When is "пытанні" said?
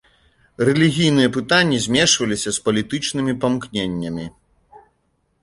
1.35-1.77